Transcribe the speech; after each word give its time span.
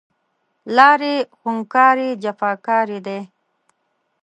لارې 0.75 1.15
خونکارې، 1.39 2.09
جفاکارې 2.23 2.99
دی 3.05 3.19